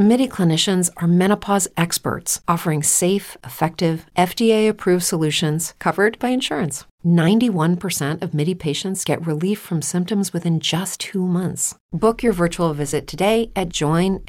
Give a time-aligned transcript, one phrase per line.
[0.00, 6.86] MIDI clinicians are menopause experts offering safe, effective, FDA approved solutions covered by insurance.
[7.04, 11.74] 91% of MIDI patients get relief from symptoms within just two months.
[11.92, 14.24] Book your virtual visit today at joinmidi.com.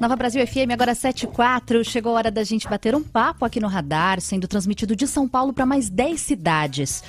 [0.00, 3.60] Nova Brasil FM, agora 7 e Chegou a hora da gente bater um papo aqui
[3.60, 7.02] no radar, sendo transmitido de São Paulo para mais 10 cidades.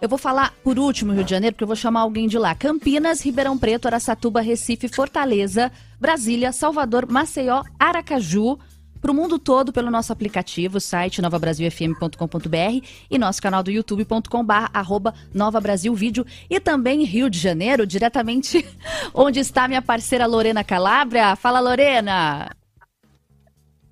[0.00, 2.54] Eu vou falar por último Rio de Janeiro, porque eu vou chamar alguém de lá.
[2.54, 8.58] Campinas, Ribeirão Preto, Araçatuba, Recife, Fortaleza, Brasília, Salvador, Maceió, Aracaju.
[8.98, 15.14] Para o mundo todo pelo nosso aplicativo, site novabrasilfm.com.br e nosso canal do youtube.com.br arroba
[15.34, 18.66] Nova Brasil Vídeo e também Rio de Janeiro, diretamente
[19.12, 21.36] onde está minha parceira Lorena Calabria.
[21.36, 22.50] Fala, Lorena!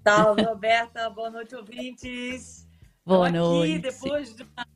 [0.06, 1.10] Salve, Roberta.
[1.10, 2.66] Boa noite, ouvintes.
[3.04, 3.72] Boa noite.
[3.72, 4.66] Aqui, depois de uma,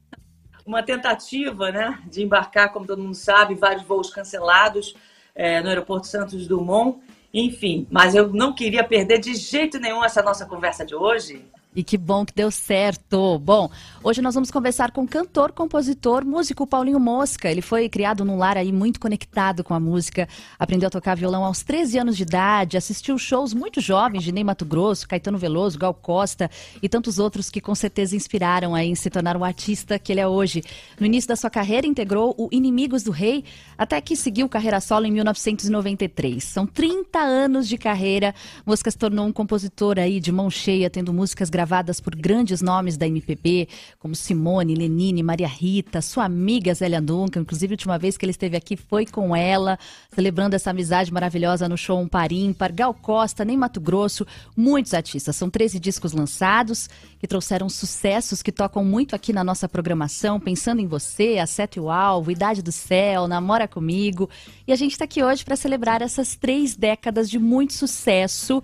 [0.66, 4.94] uma, tentativa né, de embarcar, como todo mundo sabe, vários voos cancelados
[5.34, 7.00] é, no aeroporto Santos Dumont.
[7.32, 11.44] Enfim, mas eu não queria perder de jeito nenhum essa nossa conversa de hoje.
[11.74, 13.38] E que bom que deu certo.
[13.38, 13.70] Bom,
[14.04, 17.50] hoje nós vamos conversar com cantor, compositor, músico Paulinho Mosca.
[17.50, 20.28] Ele foi criado num lar aí muito conectado com a música.
[20.58, 24.44] Aprendeu a tocar violão aos 13 anos de idade, assistiu shows muito jovens de Ney
[24.44, 26.50] Mato Grosso, Caetano Veloso, Gal Costa
[26.82, 30.20] e tantos outros que com certeza inspiraram aí em se tornar o artista que ele
[30.20, 30.62] é hoje.
[31.00, 33.46] No início da sua carreira integrou o Inimigos do Rei,
[33.78, 36.44] até que seguiu carreira solo em 1993.
[36.44, 38.34] São 30 anos de carreira.
[38.66, 42.60] Mosca se tornou um compositor aí de mão cheia, tendo músicas gravadas gravadas por grandes
[42.60, 43.68] nomes da MPB,
[44.00, 47.40] como Simone, Lenine, Maria Rita, sua amiga Zélia Duncan.
[47.40, 49.78] Inclusive, a última vez que ele esteve aqui foi com ela,
[50.12, 52.72] celebrando essa amizade maravilhosa no show Um Par Ímpar.
[52.72, 55.36] Gal Costa, nem Mato Grosso, muitos artistas.
[55.36, 60.80] São 13 discos lançados que trouxeram sucessos que tocam muito aqui na nossa programação, pensando
[60.80, 64.28] em você, a Sete o Alvo, Idade do Céu, Namora Comigo.
[64.66, 68.60] E a gente está aqui hoje para celebrar essas três décadas de muito sucesso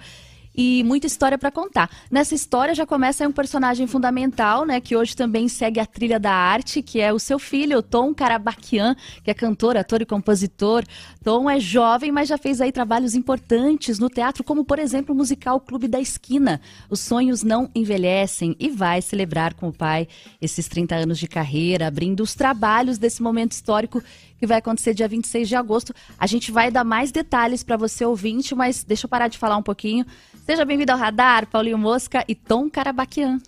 [0.61, 1.89] e muita história para contar.
[2.11, 6.33] Nessa história já começa um personagem fundamental, né, que hoje também segue a trilha da
[6.33, 10.83] arte, que é o seu filho, Tom Carabaquian, que é cantor, ator e compositor.
[11.23, 15.17] Tom é jovem, mas já fez aí trabalhos importantes no teatro, como por exemplo o
[15.17, 16.61] musical Clube da Esquina.
[16.91, 20.09] Os sonhos não envelhecem e vai celebrar com o pai
[20.43, 24.03] esses 30 anos de carreira, abrindo os trabalhos desse momento histórico
[24.39, 25.95] que vai acontecer dia 26 de agosto.
[26.19, 29.57] A gente vai dar mais detalhes para você ouvinte, mas deixa eu parar de falar
[29.57, 30.07] um pouquinho.
[30.49, 33.39] Seja bem-vindo ao Radar, Paulinho Mosca e Tom Carabaquian.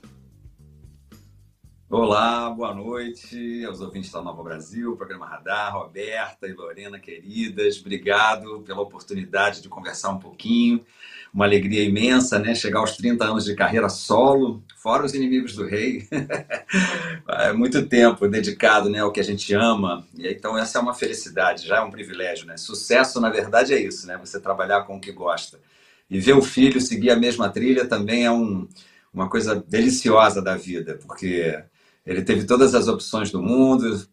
[1.89, 7.81] Olá, boa noite aos ouvintes da Nova Brasil, programa Radar, Roberta e Lorena, queridas.
[7.81, 10.85] Obrigado pela oportunidade de conversar um pouquinho.
[11.33, 12.55] Uma alegria imensa, né?
[12.55, 16.07] Chegar aos 30 anos de carreira solo, fora os inimigos do rei.
[17.31, 20.07] é muito tempo dedicado né, ao que a gente ama.
[20.19, 22.59] E então essa é uma felicidade, já é um privilégio, né?
[22.59, 24.19] Sucesso, na verdade, é isso, né?
[24.19, 25.59] Você trabalhar com o que gosta.
[26.11, 28.67] E ver o filho seguir a mesma trilha também é um,
[29.15, 31.63] uma coisa deliciosa da vida, porque
[32.05, 34.05] ele teve todas as opções do mundo,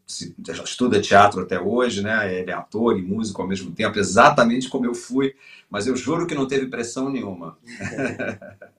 [0.63, 2.31] estuda teatro até hoje, né?
[2.33, 5.33] Ele é ator e músico ao mesmo tempo, exatamente como eu fui,
[5.69, 7.57] mas eu juro que não teve pressão nenhuma.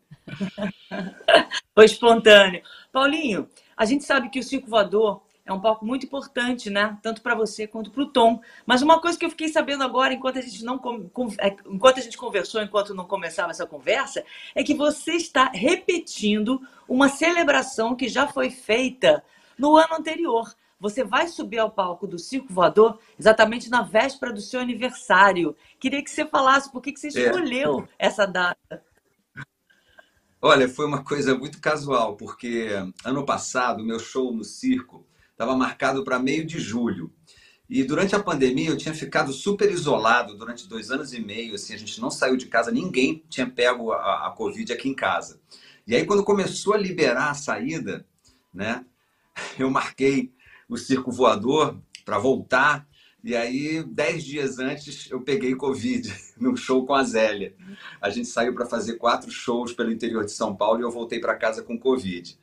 [1.74, 2.62] Foi espontâneo.
[2.92, 6.98] Paulinho, a gente sabe que o circo voador é um palco muito importante, né?
[7.02, 8.40] Tanto para você quanto para o Tom.
[8.66, 10.78] Mas uma coisa que eu fiquei sabendo agora, enquanto a gente não
[11.40, 14.22] é, enquanto a gente conversou, enquanto não começava essa conversa,
[14.54, 19.24] é que você está repetindo uma celebração que já foi feita
[19.58, 20.54] no ano anterior.
[20.78, 25.56] Você vai subir ao palco do Circo Voador exatamente na véspera do seu aniversário.
[25.80, 27.24] Queria que você falasse por que você é.
[27.24, 28.06] escolheu é.
[28.06, 28.84] essa data.
[30.42, 32.68] Olha, foi uma coisa muito casual, porque
[33.02, 35.08] ano passado, meu show no circo
[35.38, 37.12] estava marcado para meio de julho.
[37.70, 41.54] E durante a pandemia eu tinha ficado super isolado durante dois anos e meio.
[41.54, 44.94] Assim, a gente não saiu de casa, ninguém tinha pego a, a Covid aqui em
[44.94, 45.40] casa.
[45.86, 48.04] E aí, quando começou a liberar a saída,
[48.52, 48.84] né,
[49.56, 50.32] eu marquei
[50.68, 52.88] o circo voador para voltar.
[53.22, 57.54] E aí, dez dias antes, eu peguei Covid no show com a Zélia.
[58.00, 61.20] A gente saiu para fazer quatro shows pelo interior de São Paulo e eu voltei
[61.20, 62.36] para casa com Covid.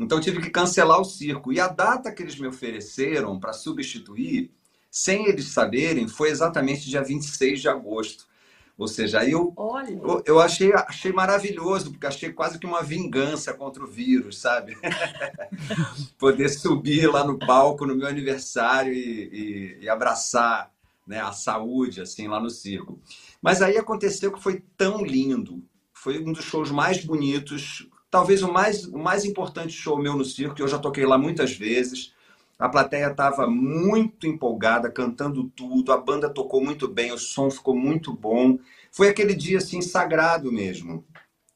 [0.00, 1.52] Então tive que cancelar o circo.
[1.52, 4.50] E a data que eles me ofereceram para substituir,
[4.90, 8.26] sem eles saberem, foi exatamente dia 26 de agosto.
[8.78, 9.54] Ou seja, aí eu,
[10.02, 14.74] eu, eu, achei, achei maravilhoso, porque achei quase que uma vingança contra o vírus, sabe?
[16.18, 20.72] Poder subir lá no palco no meu aniversário e, e, e abraçar
[21.06, 22.98] né, a saúde, assim, lá no circo.
[23.42, 25.62] Mas aí aconteceu que foi tão lindo.
[25.92, 30.24] Foi um dos shows mais bonitos, talvez o mais, o mais importante show meu no
[30.24, 32.12] circo, que eu já toquei lá muitas vezes.
[32.58, 37.74] A plateia estava muito empolgada, cantando tudo, a banda tocou muito bem, o som ficou
[37.74, 38.58] muito bom.
[38.92, 41.04] Foi aquele dia assim sagrado mesmo.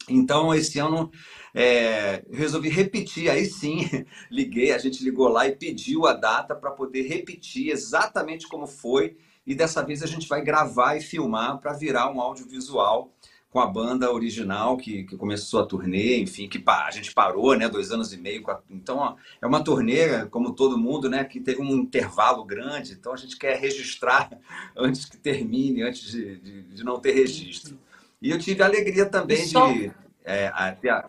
[0.09, 1.11] Então, esse ano
[1.55, 3.89] é, resolvi repetir, aí sim,
[4.31, 9.17] liguei, a gente ligou lá e pediu a data para poder repetir exatamente como foi.
[9.47, 13.13] E dessa vez a gente vai gravar e filmar para virar um audiovisual
[13.55, 17.69] com a banda original que, que começou a turnê, enfim, que a gente parou, né,
[17.69, 18.45] dois anos e meio.
[18.69, 22.95] Então, ó, é uma turnê, como todo mundo, né, que teve um intervalo grande.
[22.95, 24.29] Então, a gente quer registrar
[24.77, 27.79] antes que termine, antes de, de, de não ter registro.
[28.21, 29.71] E eu tive a alegria também só...
[29.71, 29.93] de...
[30.25, 31.09] É, a,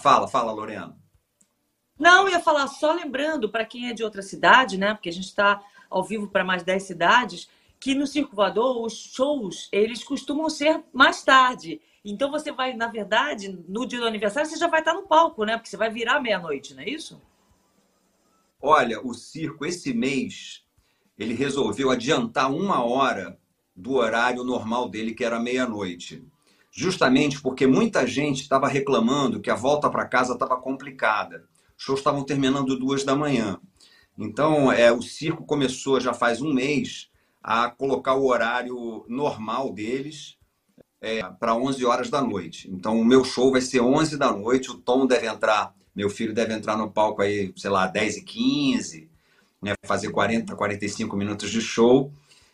[0.00, 0.96] Fala, fala, Lorena.
[1.98, 4.94] Não, ia falar só lembrando para quem é de outra cidade, né?
[4.94, 7.46] Porque a gente está ao vivo para mais 10 cidades,
[7.80, 11.80] que no Circo Voador os shows eles costumam ser mais tarde.
[12.04, 15.44] Então você vai, na verdade, no dia do aniversário, você já vai estar no palco,
[15.44, 15.56] né?
[15.56, 17.20] Porque você vai virar meia-noite, não é isso?
[18.60, 20.64] Olha, o circo esse mês
[21.18, 23.38] ele resolveu adiantar uma hora
[23.74, 26.24] do horário normal dele, que era meia-noite
[26.78, 31.44] justamente porque muita gente estava reclamando que a volta para casa estava complicada.
[31.76, 33.58] Os shows estavam terminando duas da manhã.
[34.16, 37.10] Então, é, o circo começou já faz um mês
[37.48, 40.36] a colocar o horário normal deles
[41.00, 42.70] é, para 11 horas da noite.
[42.70, 44.70] Então, o meu show vai ser 11 da noite.
[44.70, 48.22] O Tom deve entrar, meu filho deve entrar no palco aí, sei lá, 10 e
[48.22, 49.10] 15,
[49.62, 52.12] né, fazer 40, 45 minutos de show.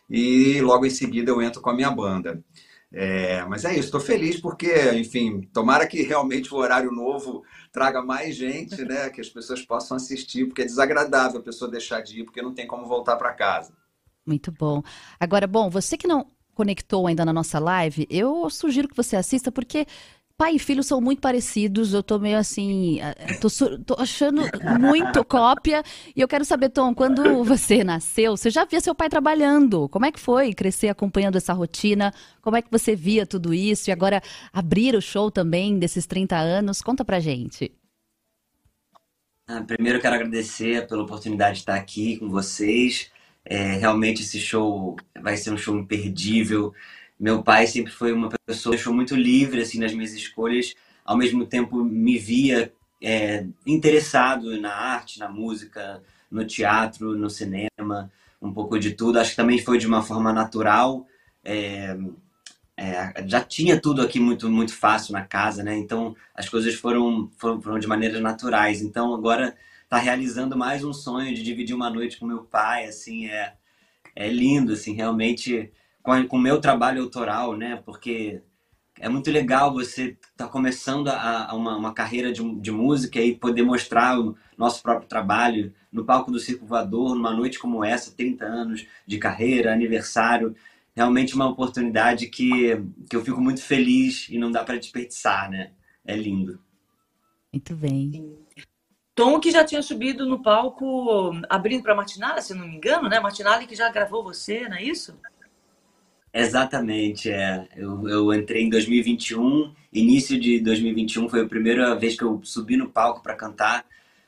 [0.09, 2.41] E logo em seguida eu entro com a minha banda.
[2.89, 8.01] É, mas é isso, estou feliz porque, enfim, tomara que realmente o horário novo traga
[8.01, 9.09] mais gente, né?
[9.09, 12.53] Que as pessoas possam assistir, porque é desagradável a pessoa deixar de ir, porque não
[12.53, 13.73] tem como voltar para casa.
[14.25, 14.81] Muito bom.
[15.19, 19.51] Agora, bom, você que não conectou ainda na nossa live, eu sugiro que você assista,
[19.51, 19.85] porque
[20.37, 22.99] Pai e filho são muito parecidos, eu tô meio assim,
[23.39, 23.47] tô,
[23.85, 24.41] tô, achando
[24.81, 25.81] muito cópia.
[26.13, 29.87] E eu quero saber, Tom, quando você nasceu, você já via seu pai trabalhando.
[29.87, 32.13] Como é que foi crescer acompanhando essa rotina?
[32.41, 33.89] Como é que você via tudo isso?
[33.89, 34.21] E agora
[34.51, 36.81] abrir o show também desses 30 anos?
[36.81, 37.71] Conta pra gente.
[39.47, 43.09] Ah, primeiro, eu quero agradecer pela oportunidade de estar aqui com vocês.
[43.45, 46.73] É, realmente, esse show vai ser um show imperdível
[47.19, 51.45] meu pai sempre foi uma pessoa que muito livre assim nas minhas escolhas, ao mesmo
[51.45, 58.11] tempo me via é, interessado na arte, na música, no teatro, no cinema,
[58.41, 59.19] um pouco de tudo.
[59.19, 61.07] Acho que também foi de uma forma natural.
[61.43, 61.97] É,
[62.75, 65.77] é, já tinha tudo aqui muito muito fácil na casa, né?
[65.77, 68.81] Então as coisas foram, foram, foram de maneiras naturais.
[68.81, 69.55] Então agora
[69.95, 73.53] tá realizando mais um sonho de dividir uma noite com meu pai, assim é
[74.13, 75.71] é lindo, assim realmente
[76.03, 77.81] com o meu trabalho autoral, né?
[77.85, 78.41] Porque
[78.99, 83.21] é muito legal você estar tá começando a, a uma, uma, carreira de, de, música
[83.21, 87.83] e poder mostrar o nosso próprio trabalho no palco do Circo Voador, numa noite como
[87.83, 90.55] essa, 30 anos de carreira, aniversário.
[90.93, 95.71] Realmente uma oportunidade que, que eu fico muito feliz e não dá para desperdiçar, né?
[96.05, 96.59] É lindo.
[97.53, 98.45] Muito bem.
[99.15, 103.17] Tom que já tinha subido no palco abrindo para Martinalha, se não me engano, né?
[103.17, 105.17] Martinalha que já gravou você, não é isso?
[106.33, 107.65] Exatamente, é.
[107.77, 112.75] Eu, eu entrei em 2021, início de 2021 foi a primeira vez que eu subi
[112.75, 113.85] no palco para cantar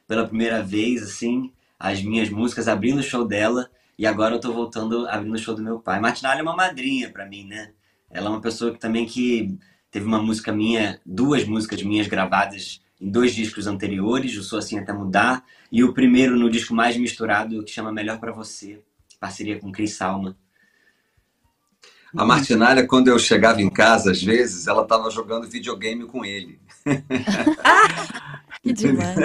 [0.08, 4.54] pela primeira vez, assim, as minhas músicas, abrindo o show dela, e agora eu tô
[4.54, 6.00] voltando abrindo o show do meu pai.
[6.00, 7.74] Martinalha é uma madrinha para mim, né?
[8.10, 9.58] Ela é uma pessoa que também que
[9.92, 14.78] teve uma música minha, duas músicas minhas gravadas em dois discos anteriores, o Sou Assim
[14.78, 18.82] Até Mudar, e o primeiro no disco mais misturado, que chama Melhor para Você,
[19.20, 20.38] parceria com Cris Salma.
[22.16, 26.60] A Martinalha, quando eu chegava em casa, às vezes, ela estava jogando videogame com ele.
[28.64, 29.18] que demais.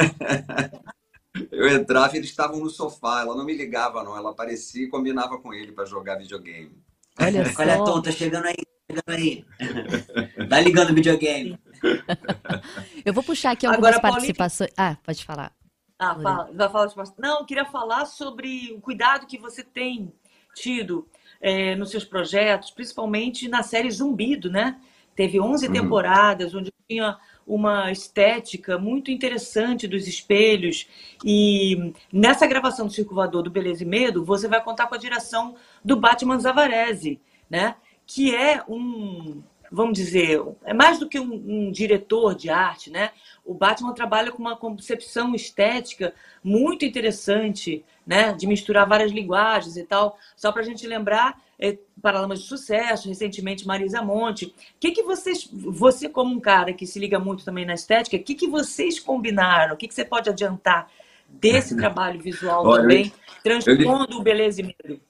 [1.51, 3.21] Eu entrava e eles estavam no sofá.
[3.21, 4.17] Ela não me ligava, não.
[4.17, 6.73] Ela aparecia e combinava com ele para jogar videogame.
[7.19, 7.45] Olha.
[7.59, 8.57] Olha, Tom, tá chegando aí.
[8.91, 9.45] Chegando aí.
[10.49, 11.59] Tá ligando o videogame.
[13.05, 14.71] Eu vou puxar aqui algumas Agora, participações.
[14.77, 15.53] Ah, pode falar.
[15.99, 16.51] Ah, fala.
[16.53, 17.13] Vai falar de...
[17.19, 20.13] Não, eu queria falar sobre o cuidado que você tem
[20.55, 21.09] tido
[21.41, 24.81] é, nos seus projetos, principalmente na série Zumbido, né?
[25.15, 25.73] Teve 11 uhum.
[25.73, 30.89] temporadas, onde tinha uma estética muito interessante dos espelhos.
[31.25, 34.99] E nessa gravação do Circo Voador do Beleza e Medo, você vai contar com a
[34.99, 37.21] direção do Batman Zavarese,
[37.51, 37.77] né?
[38.07, 39.43] Que é um,
[39.73, 43.11] vamos dizer, é mais do que um, um, diretor de arte, né?
[43.45, 46.15] O Batman trabalha com uma concepção estética
[46.45, 48.35] muito interessante, né?
[48.35, 50.19] De misturar várias linguagens e tal.
[50.37, 54.47] Só para a gente lembrar, é, Paralamas de Sucesso, recentemente Marisa Monte.
[54.47, 58.17] O que, que vocês, você como um cara que se liga muito também na estética,
[58.17, 59.75] o que, que vocês combinaram?
[59.75, 60.89] O que, que você pode adiantar
[61.29, 63.13] desse trabalho visual Olha, também,
[63.43, 65.01] transpondo o beleza e medo?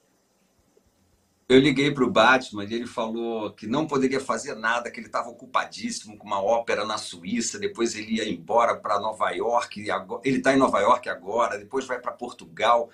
[1.47, 5.07] Eu liguei para o Batman e ele falou que não poderia fazer nada, que ele
[5.07, 10.21] estava ocupadíssimo com uma ópera na Suíça, depois ele ia embora para Nova York, agora,
[10.23, 12.89] ele está em Nova York agora, depois vai para Portugal.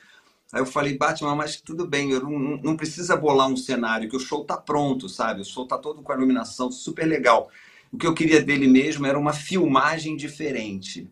[0.51, 4.18] Aí eu falei, Batman, mas tudo bem, eu não, não precisa bolar um cenário, que
[4.18, 5.41] o show tá pronto, sabe?
[5.41, 7.51] O show tá todo com a iluminação super legal.
[7.91, 11.08] O que eu queria dele mesmo era uma filmagem diferente.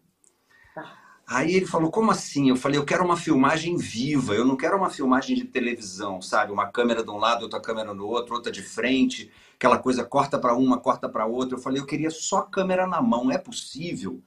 [1.28, 2.50] Aí ele falou, como assim?
[2.50, 6.54] Eu falei, eu quero uma filmagem viva, eu não quero uma filmagem de televisão, sabe?
[6.54, 10.40] Uma câmera de um lado, outra câmera no outro, outra de frente, aquela coisa corta
[10.40, 11.58] para uma, corta para outra.
[11.58, 14.22] Eu falei, eu queria só câmera na mão, é possível?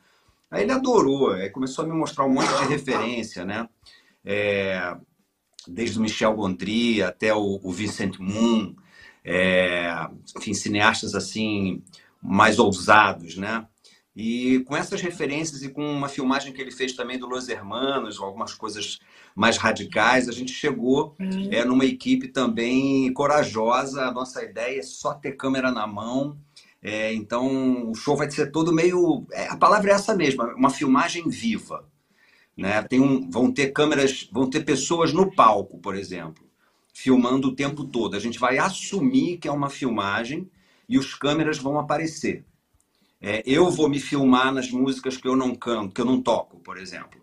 [0.50, 3.68] Aí ele adorou, aí começou a me mostrar um monte de referência, né?
[4.24, 4.96] é,
[5.66, 8.74] desde o Michel Gondry até o, o Vincent Moon,
[9.24, 11.82] é, enfim, cineastas assim
[12.22, 13.66] mais ousados, né?
[14.22, 18.20] E com essas referências e com uma filmagem que ele fez também do Los Hermanos,
[18.20, 19.00] algumas coisas
[19.34, 21.48] mais radicais, a gente chegou uhum.
[21.50, 24.02] é, numa equipe também corajosa.
[24.02, 26.36] A nossa ideia é só ter câmera na mão.
[26.82, 29.26] É, então o show vai ser todo meio.
[29.32, 31.88] É, a palavra é essa mesma, uma filmagem viva.
[32.54, 32.82] Né?
[32.82, 36.44] Tem um, vão ter câmeras, vão ter pessoas no palco, por exemplo,
[36.92, 38.16] filmando o tempo todo.
[38.16, 40.46] A gente vai assumir que é uma filmagem
[40.86, 42.44] e os câmeras vão aparecer.
[43.20, 46.58] É, eu vou me filmar nas músicas que eu não canto, que eu não toco,
[46.60, 47.20] por exemplo.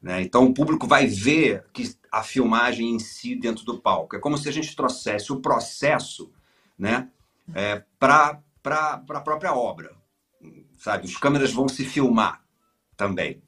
[0.00, 0.20] Né?
[0.20, 4.14] Então o público vai ver que a filmagem em si dentro do palco.
[4.14, 6.30] É como se a gente trouxesse o processo
[6.78, 7.08] né,
[7.54, 9.96] é, para a própria obra.
[10.76, 11.06] Sabe?
[11.06, 12.42] Os câmeras vão se filmar
[12.96, 13.42] também.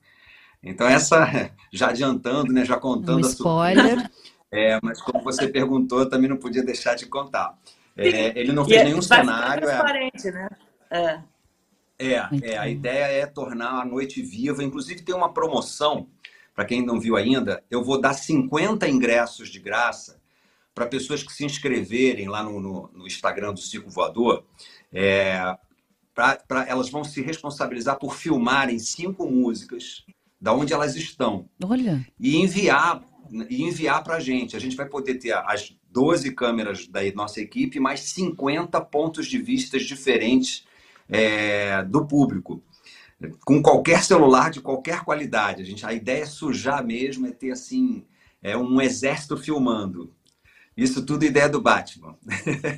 [0.63, 4.11] Então, essa, já adiantando, né, já contando um spoiler.
[4.49, 7.59] É, mas como você perguntou, eu também não podia deixar de contar.
[7.97, 9.65] É, ele não fez é, nenhum cenário.
[9.65, 10.33] É transparente, é...
[10.33, 10.49] né?
[10.91, 11.21] É.
[11.99, 14.63] É, é, a ideia é tornar a noite viva.
[14.63, 16.09] Inclusive, tem uma promoção,
[16.55, 20.21] para quem não viu ainda, eu vou dar 50 ingressos de graça
[20.75, 24.45] para pessoas que se inscreverem lá no, no, no Instagram do Ciclo Voador.
[24.93, 25.57] É,
[26.15, 30.05] pra, pra, elas vão se responsabilizar por filmarem cinco músicas
[30.39, 31.49] da onde elas estão.
[31.65, 32.07] Olha.
[32.21, 33.03] E enviar
[33.51, 34.55] e enviar para a gente.
[34.55, 39.39] A gente vai poder ter as 12 câmeras da nossa equipe, mais 50 pontos de
[39.39, 40.65] vistas diferentes
[41.09, 42.63] é, do público.
[43.45, 45.63] Com qualquer celular de qualquer qualidade.
[45.63, 48.05] A, gente, a ideia é sujar mesmo, é ter assim
[48.43, 50.13] é um exército filmando.
[50.77, 52.17] Isso tudo ideia do Batman.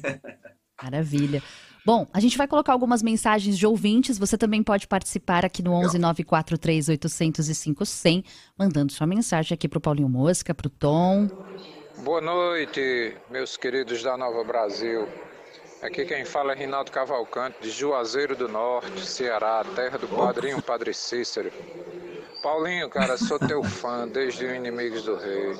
[0.82, 1.42] Maravilha.
[1.84, 4.18] Bom, a gente vai colocar algumas mensagens de ouvintes.
[4.18, 8.24] Você também pode participar aqui no 11 943 805 100,
[8.58, 11.28] mandando sua mensagem aqui para o Paulinho Mosca, para o Tom.
[12.04, 15.08] Boa noite, meus queridos da Nova Brasil.
[15.80, 20.92] Aqui quem fala é Rinaldo Cavalcante, de Juazeiro do Norte, Ceará, terra do padrinho Padre
[20.92, 21.52] Cícero.
[22.42, 25.56] Paulinho, cara, sou teu fã desde o Inimigos do Rei.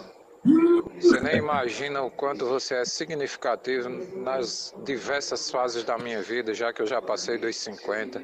[1.01, 6.73] Você nem imagina o quanto você é significativo nas diversas fases da minha vida, já
[6.73, 8.21] que eu já passei dos 50.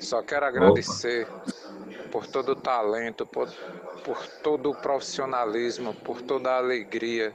[0.00, 1.28] Só quero agradecer
[2.10, 3.48] por todo o talento, por,
[4.02, 7.32] por todo o profissionalismo, por toda a alegria,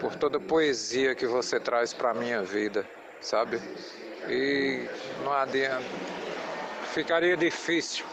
[0.00, 2.84] por toda a poesia que você traz para a minha vida,
[3.24, 3.60] sabe?
[4.28, 4.86] E
[5.24, 5.84] não adianta.
[6.92, 8.04] Ficaria difícil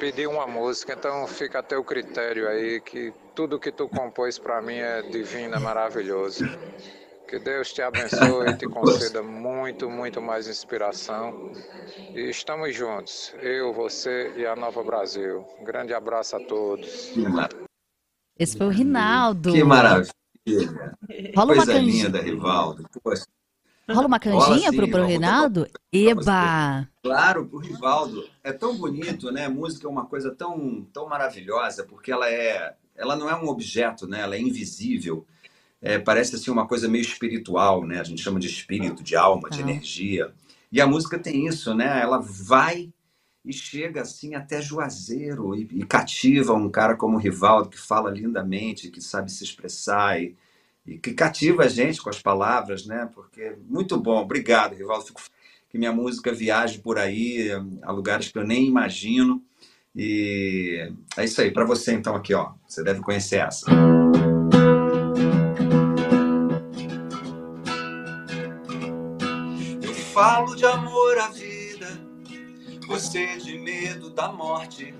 [0.00, 4.60] pedir uma música, então fica a teu critério aí que tudo que tu compôs para
[4.60, 6.44] mim é divino, é maravilhoso.
[7.28, 11.52] Que Deus te abençoe e te conceda muito, muito mais inspiração.
[12.14, 15.44] E estamos juntos, eu, você e a Nova Brasil.
[15.60, 17.12] Um grande abraço a todos.
[18.38, 19.52] Esse foi o Rinaldo.
[19.52, 20.10] Que maravilha.
[21.36, 22.04] Rola Coisa uma canjinha.
[22.06, 22.88] linda, Rivaldo.
[23.02, 23.24] Poxa.
[23.90, 25.66] Rola uma canjinha pro, pro Rinaldo?
[25.92, 26.86] Eba!
[27.02, 28.28] Claro, pro Rivaldo.
[28.44, 29.48] É tão bonito, né?
[29.48, 32.74] Música é uma coisa tão, tão maravilhosa, porque ela é.
[32.94, 34.20] Ela não é um objeto, né?
[34.20, 35.24] Ela é invisível.
[35.80, 38.00] É, parece assim uma coisa meio espiritual, né?
[38.00, 39.62] A gente chama de espírito, de alma, de Ah.
[39.62, 40.32] energia.
[40.70, 42.00] E a música tem isso, né?
[42.02, 42.92] Ela vai
[43.44, 48.10] e chega assim até Juazeiro e, e cativa um cara como o Rivaldo, que fala
[48.10, 50.36] lindamente, que sabe se expressar e,
[50.88, 53.08] e que cativa a gente com as palavras, né?
[53.14, 54.22] Porque muito bom.
[54.22, 55.04] Obrigado, Rivaldo.
[55.04, 55.20] Fico
[55.68, 57.50] que minha música viaje por aí
[57.82, 59.42] a lugares que eu nem imagino.
[59.94, 61.50] E é isso aí.
[61.50, 62.52] Para você então aqui, ó.
[62.66, 63.66] Você deve conhecer essa.
[70.14, 71.86] falo de amor à vida,
[72.88, 74.92] você de medo da morte.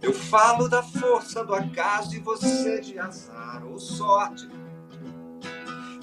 [0.00, 4.48] Eu falo da força do acaso e você de azar ou sorte.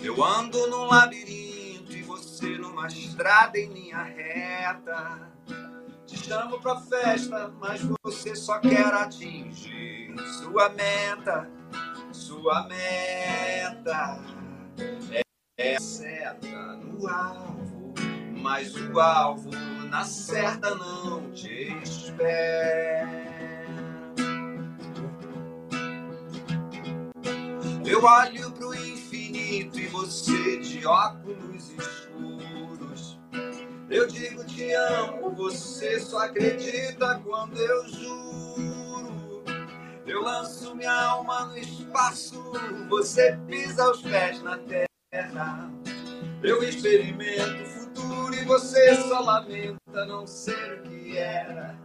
[0.02, 5.30] Eu ando num labirinto e você numa estrada em linha reta.
[6.06, 11.50] Te chamo pra festa, mas você só quer atingir sua meta,
[12.14, 14.20] sua meta.
[15.12, 15.22] É,
[15.58, 17.94] é a seta no alvo,
[18.42, 19.52] mas o alvo
[19.90, 23.20] na certa não te espera.
[27.86, 28.74] Eu olho pro
[29.50, 33.20] infinito e você de óculos escuros.
[33.90, 39.44] Eu digo te amo, você só acredita quando eu juro.
[40.06, 42.54] Eu lanço minha alma no espaço,
[42.88, 45.72] você pisa os pés na terra.
[46.44, 51.78] Eu experimento o futuro e você só lamenta não ser o que era.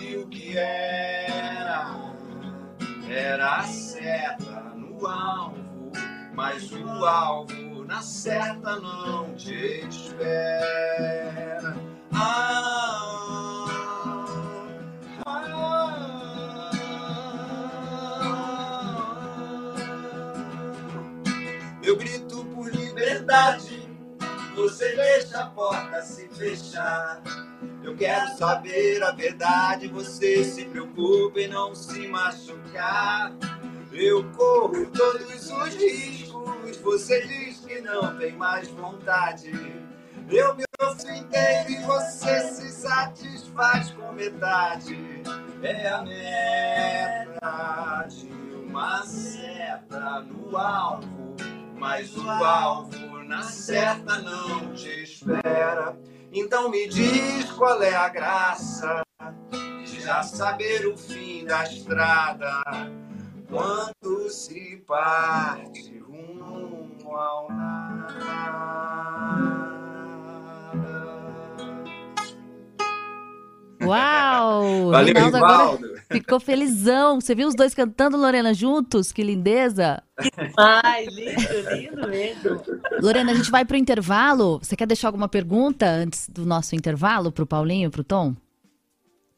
[0.00, 1.94] E o que era,
[3.06, 5.69] era a seta no alvo,
[6.40, 11.76] mas o alvo na certa não te espera.
[12.14, 13.66] Ah,
[15.26, 15.50] ah.
[21.82, 23.86] Eu grito por liberdade,
[24.56, 27.22] você deixa a porta se fechar.
[27.84, 33.30] Eu quero saber a verdade, você se preocupa em não se machucar.
[33.92, 36.29] Eu corro todos os riscos,
[36.80, 39.50] você diz que não tem mais vontade.
[40.28, 44.96] Eu me ofereço inteiro e você se satisfaz com metade.
[45.62, 51.36] É a meta de uma seta no alvo,
[51.76, 55.98] mas o alvo na certa não te espera.
[56.32, 59.02] Então me diz qual é a graça
[59.84, 62.62] de já saber o fim da estrada
[63.48, 66.00] quando se parte
[67.10, 68.10] nada.
[73.82, 74.90] Uau!
[74.92, 77.20] Valeu, Rinaldo agora ficou felizão.
[77.20, 79.12] Você viu os dois cantando, Lorena, juntos?
[79.12, 80.02] Que lindeza!
[80.56, 82.62] Ai, lindo, lindo mesmo.
[83.00, 84.58] Lorena, a gente vai pro intervalo.
[84.58, 88.34] Você quer deixar alguma pergunta antes do nosso intervalo pro Paulinho e pro Tom?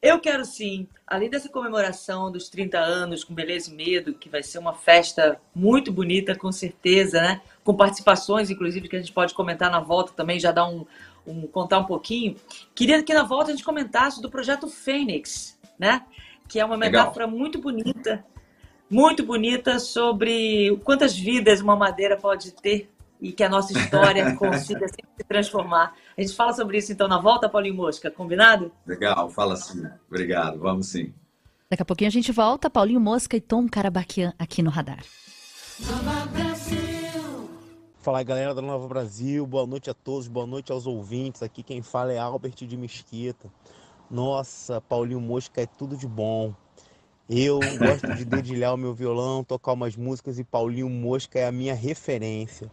[0.03, 4.43] Eu quero sim, além dessa comemoração dos 30 anos com Beleza e Medo, que vai
[4.43, 7.41] ser uma festa muito bonita, com certeza, né?
[7.63, 10.85] Com participações, inclusive, que a gente pode comentar na volta também, já dar um,
[11.25, 12.35] um contar um pouquinho.
[12.75, 16.05] Queria que na volta a gente comentasse do projeto Fênix, né?
[16.49, 17.03] Que é uma Legal.
[17.03, 18.25] metáfora muito bonita,
[18.89, 22.92] muito bonita sobre quantas vidas uma madeira pode ter
[23.23, 25.95] e que a nossa história consiga sempre se transformar.
[26.15, 28.69] A gente fala sobre isso então na volta, Paulinho Mosca, combinado?
[28.85, 29.87] Legal, fala assim.
[30.09, 31.13] Obrigado, vamos sim.
[31.69, 32.69] Daqui a pouquinho a gente volta.
[32.69, 35.03] Paulinho Mosca e Tom Carabaquian aqui no Radar.
[37.99, 41.41] Fala aí, galera da Nova Brasil, boa noite a todos, boa noite aos ouvintes.
[41.41, 43.49] Aqui quem fala é Albert de Mesquita.
[44.11, 46.53] Nossa, Paulinho Mosca é tudo de bom.
[47.29, 51.51] Eu gosto de dedilhar o meu violão, tocar umas músicas e Paulinho Mosca é a
[51.51, 52.69] minha referência.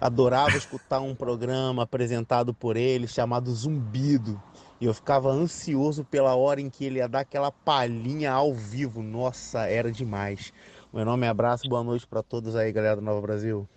[0.00, 4.40] Adorava escutar um programa apresentado por ele chamado Zumbido.
[4.80, 9.02] E eu ficava ansioso pela hora em que ele ia dar aquela palhinha ao vivo.
[9.02, 10.52] Nossa, era demais.
[10.92, 13.68] Meu nome é Abraço, boa noite para todos aí, galera do Nova Brasil.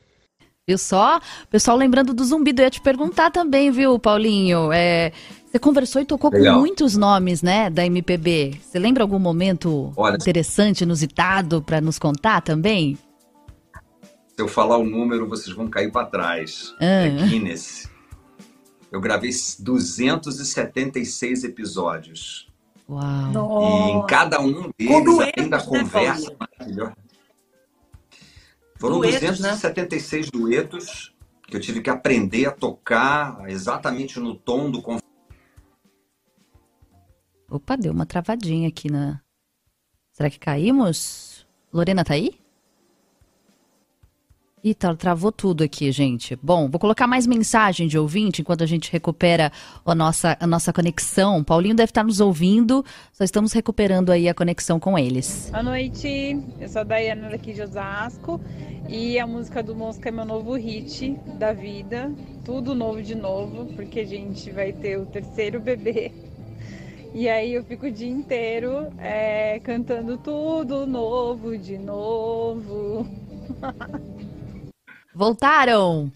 [0.67, 1.19] Viu só?
[1.49, 4.71] Pessoal lembrando do zumbido, eu ia te perguntar também, viu, Paulinho?
[4.71, 5.11] É,
[5.45, 6.53] você conversou e tocou Legal.
[6.53, 8.59] com muitos nomes, né, da MPB.
[8.61, 12.95] Você lembra algum momento Olha- interessante, inusitado, para nos contar também?
[14.41, 16.73] Se eu falar o número, vocês vão cair para trás.
[16.79, 16.83] Ah.
[16.83, 17.87] É Guinness.
[18.91, 22.51] Eu gravei 276 episódios.
[22.89, 23.61] Uau.
[23.61, 26.97] E em cada um deles, duetos, além da né, conversa maravilhosa.
[28.79, 29.49] Foram Duetos, né?
[29.51, 31.13] 276 duetos
[31.47, 35.03] que eu tive que aprender a tocar exatamente no tom do conf-
[37.47, 39.21] Opa, deu uma travadinha aqui na.
[40.11, 41.45] Será que caímos?
[41.71, 42.40] Lorena tá aí?
[44.63, 46.35] Ih, tá, travou tudo aqui, gente.
[46.35, 49.51] Bom, vou colocar mais mensagem de ouvinte enquanto a gente recupera
[49.83, 51.43] a nossa, a nossa conexão.
[51.43, 55.49] Paulinho deve estar nos ouvindo, só estamos recuperando aí a conexão com eles.
[55.49, 58.39] Boa noite, eu sou a Daiana daqui de Osasco
[58.87, 62.11] e a música do Mosca é meu novo hit da vida.
[62.45, 66.11] Tudo novo de novo, porque a gente vai ter o terceiro bebê.
[67.15, 73.07] E aí eu fico o dia inteiro é, cantando tudo novo de novo.
[75.13, 76.11] Voltaram!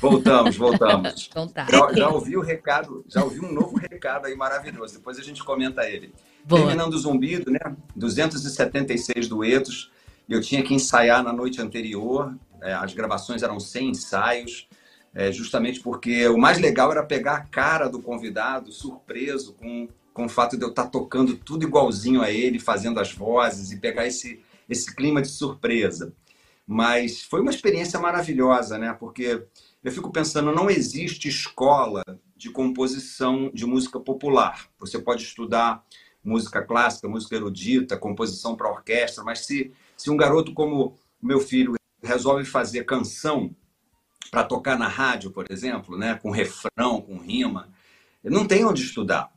[0.00, 1.28] Voltamos, voltamos.
[1.30, 1.66] Então tá.
[1.70, 4.94] Já, já ouvi o recado, já ouvi um novo recado aí maravilhoso.
[4.94, 6.12] Depois a gente comenta ele.
[6.44, 6.62] Boa.
[6.62, 7.58] Terminando o zumbido, né?
[7.94, 9.90] 276 duetos.
[10.28, 12.34] Eu tinha que ensaiar na noite anterior.
[12.62, 14.66] É, as gravações eram sem ensaios,
[15.14, 20.24] é, justamente porque o mais legal era pegar a cara do convidado, surpreso com, com
[20.24, 24.06] o fato de eu estar tocando tudo igualzinho a ele, fazendo as vozes e pegar
[24.06, 26.14] esse, esse clima de surpresa.
[26.66, 28.92] Mas foi uma experiência maravilhosa, né?
[28.94, 29.46] Porque
[29.82, 32.02] eu fico pensando, não existe escola
[32.36, 34.66] de composição de música popular.
[34.78, 35.84] Você pode estudar
[36.22, 41.74] música clássica, música erudita, composição para orquestra, mas se, se um garoto como meu filho
[42.02, 43.54] resolve fazer canção
[44.30, 47.68] para tocar na rádio, por exemplo, né, com refrão, com rima,
[48.22, 49.30] não tem onde estudar.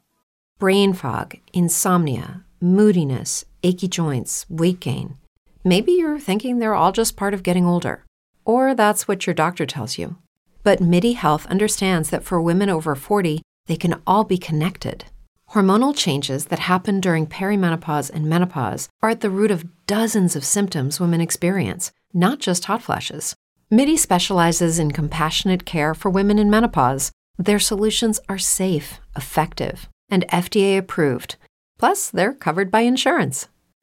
[0.59, 5.26] Brain fog, insomnia, moodiness, achy joints, weight gain.
[5.67, 8.05] Maybe you're thinking they're all just part of getting older.
[8.45, 10.15] Or that's what your doctor tells you.
[10.63, 15.03] But MIDI Health understands that for women over 40, they can all be connected.
[15.49, 20.45] Hormonal changes that happen during perimenopause and menopause are at the root of dozens of
[20.45, 23.35] symptoms women experience, not just hot flashes.
[23.69, 27.11] MIDI specializes in compassionate care for women in menopause.
[27.37, 31.35] Their solutions are safe, effective, and FDA approved.
[31.77, 33.49] Plus, they're covered by insurance.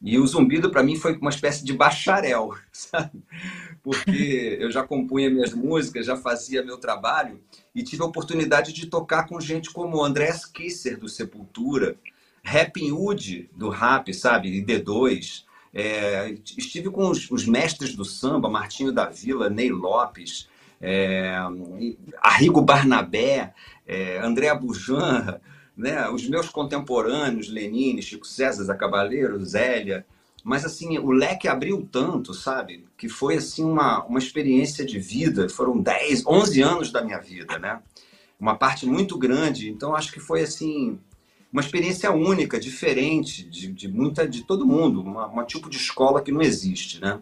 [0.00, 3.22] E o zumbido, para mim, foi uma espécie de bacharel, sabe?
[3.82, 7.40] Porque eu já compunha minhas músicas, já fazia meu trabalho
[7.74, 11.96] e tive a oportunidade de tocar com gente como Andrés Kisser, do Sepultura,
[12.42, 14.48] Rapping Hood, do rap, sabe?
[14.48, 15.44] E D2.
[15.74, 20.48] É, estive com os, os, mestres do samba, Martinho da Vila, Ney Lopes,
[20.80, 21.36] é,
[22.22, 23.52] Arrigo Barnabé,
[23.86, 25.40] é, André Abujanra,
[25.76, 26.08] né?
[26.08, 30.06] os meus contemporâneos, Lenine, Chico César, Zé Cabaleiro, Zélia.
[30.42, 32.84] Mas, assim, o leque abriu tanto, sabe?
[32.96, 35.48] Que foi, assim, uma, uma experiência de vida.
[35.48, 37.80] Foram 10, 11 anos da minha vida, né?
[38.38, 39.68] Uma parte muito grande.
[39.68, 41.00] Então, acho que foi, assim,
[41.52, 46.22] uma experiência única, diferente de, de muita de todo mundo, uma, uma, tipo de escola
[46.22, 47.18] que não existe, né?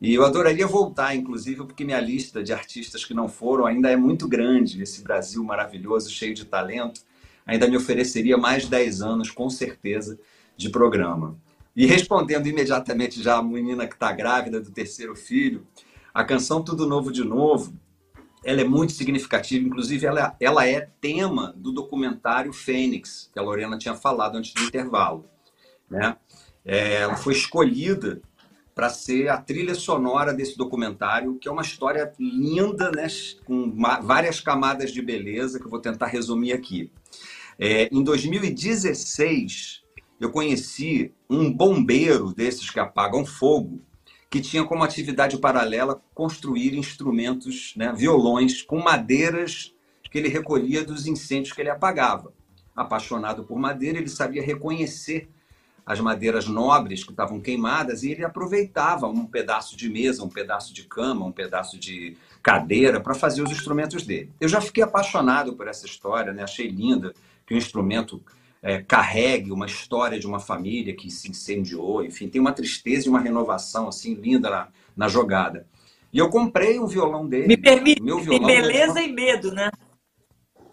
[0.00, 3.96] E eu adoraria voltar, inclusive, porque minha lista de artistas que não foram ainda é
[3.96, 4.82] muito grande.
[4.82, 7.00] Esse Brasil maravilhoso, cheio de talento,
[7.46, 10.18] ainda me ofereceria mais 10 anos, com certeza,
[10.56, 11.38] de programa.
[11.74, 15.66] E respondendo imediatamente já a menina que está grávida do terceiro filho,
[16.12, 17.74] a canção Tudo Novo de Novo,
[18.42, 23.76] ela é muito significativa, inclusive ela, ela é tema do documentário Fênix, que a Lorena
[23.76, 25.26] tinha falado antes do intervalo.
[25.90, 26.16] Né?
[26.64, 28.22] É, ela foi escolhida
[28.74, 33.06] para ser a trilha sonora desse documentário, que é uma história linda, né?
[33.44, 36.90] com várias camadas de beleza, que eu vou tentar resumir aqui.
[37.58, 39.82] É, em 2016,
[40.20, 43.80] eu conheci um bombeiro desses que apagam fogo,
[44.28, 49.72] que tinha como atividade paralela construir instrumentos, né, violões, com madeiras
[50.10, 52.32] que ele recolhia dos incêndios que ele apagava.
[52.74, 55.28] Apaixonado por madeira, ele sabia reconhecer
[55.86, 60.74] as madeiras nobres que estavam queimadas e ele aproveitava um pedaço de mesa, um pedaço
[60.74, 64.32] de cama, um pedaço de cadeira para fazer os instrumentos dele.
[64.40, 66.42] Eu já fiquei apaixonado por essa história, né?
[66.42, 67.14] achei linda
[67.46, 68.20] que o instrumento
[68.60, 73.08] é, carregue uma história de uma família que se incendiou, enfim, tem uma tristeza e
[73.08, 75.68] uma renovação assim linda na, na jogada.
[76.12, 77.46] E eu comprei um violão dele.
[77.46, 79.70] Me permite, meu violão beleza e medo, né?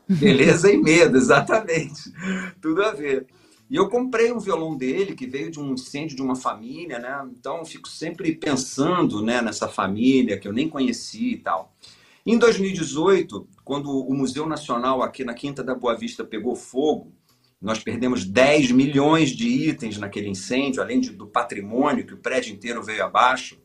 [0.10, 2.12] Beleza e medo, exatamente.
[2.60, 3.28] Tudo a ver.
[3.74, 7.28] E eu comprei um violão dele que veio de um incêndio de uma família, né?
[7.32, 11.76] Então fico sempre pensando, né, nessa família que eu nem conheci e tal.
[12.24, 17.12] Em 2018, quando o Museu Nacional aqui na Quinta da Boa Vista pegou fogo,
[17.60, 22.54] nós perdemos 10 milhões de itens naquele incêndio, além de, do patrimônio, que o prédio
[22.54, 23.60] inteiro veio abaixo.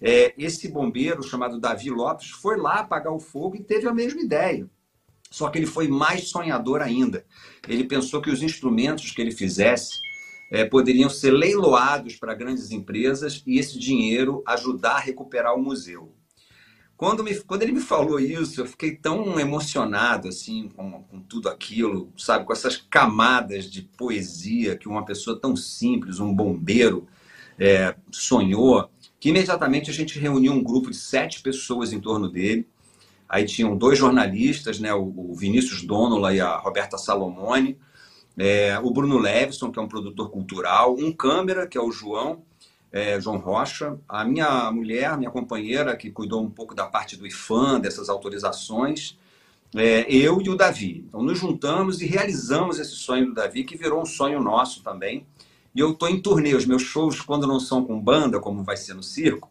[0.00, 4.22] É, esse bombeiro, chamado Davi Lopes, foi lá apagar o fogo e teve a mesma
[4.22, 4.66] ideia.
[5.32, 7.24] Só que ele foi mais sonhador ainda.
[7.66, 9.98] Ele pensou que os instrumentos que ele fizesse
[10.50, 16.14] é, poderiam ser leiloados para grandes empresas e esse dinheiro ajudar a recuperar o museu.
[16.94, 21.48] Quando, me, quando ele me falou isso, eu fiquei tão emocionado assim com, com tudo
[21.48, 27.08] aquilo, sabe, com essas camadas de poesia que uma pessoa tão simples, um bombeiro,
[27.58, 32.68] é, sonhou, que imediatamente a gente reuniu um grupo de sete pessoas em torno dele.
[33.32, 37.78] Aí tinham dois jornalistas, né, o Vinícius Donola e a Roberta Salomone,
[38.36, 42.42] é, o Bruno Levison, que é um produtor cultural, um câmera, que é o João,
[42.92, 47.26] é, João Rocha, a minha mulher, minha companheira, que cuidou um pouco da parte do
[47.26, 49.18] IFAM, dessas autorizações,
[49.74, 51.02] é, eu e o Davi.
[51.08, 55.26] Então, nos juntamos e realizamos esse sonho do Davi, que virou um sonho nosso também.
[55.74, 56.54] E eu estou em turnê.
[56.54, 59.50] Os meus shows, quando não são com banda, como vai ser no circo,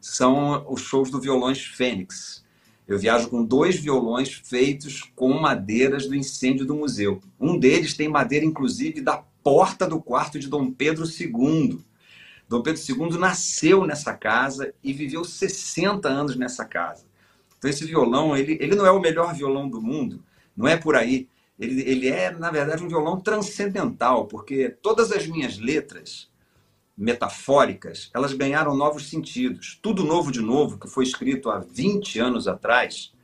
[0.00, 2.46] são os shows do Violões Fênix.
[2.88, 7.20] Eu viajo com dois violões feitos com madeiras do incêndio do museu.
[7.38, 11.80] Um deles tem madeira, inclusive, da porta do quarto de Dom Pedro II.
[12.48, 17.04] Dom Pedro II nasceu nessa casa e viveu 60 anos nessa casa.
[17.58, 20.24] Então, esse violão, ele, ele não é o melhor violão do mundo,
[20.56, 21.28] não é por aí.
[21.58, 26.27] Ele, ele é, na verdade, um violão transcendental, porque todas as minhas letras
[26.98, 29.78] metafóricas, elas ganharam novos sentidos.
[29.80, 33.14] Tudo novo de novo, que foi escrito há 20 anos atrás,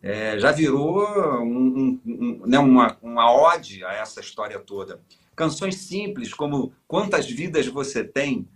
[0.00, 1.02] é, já virou
[1.40, 5.00] um, um, um, né, uma, uma ode a essa história toda.
[5.34, 8.48] Canções simples, como Quantas Vidas Você Tem,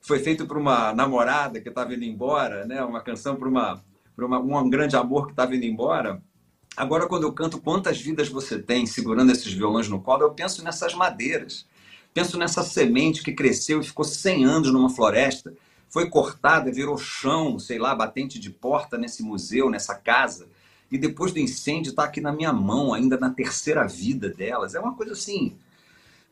[0.00, 2.82] foi feito para uma namorada que estava indo embora, né?
[2.82, 3.82] uma canção para uma,
[4.18, 6.22] uma, um grande amor que estava indo embora.
[6.76, 10.62] Agora, quando eu canto Quantas Vidas Você Tem, segurando esses violões no colo, eu penso
[10.62, 11.66] nessas madeiras
[12.12, 15.52] Penso nessa semente que cresceu e ficou 100 anos numa floresta,
[15.88, 20.48] foi cortada, virou chão, sei lá, batente de porta nesse museu, nessa casa,
[20.90, 24.74] e depois do incêndio está aqui na minha mão, ainda na terceira vida delas.
[24.74, 25.56] É uma coisa assim,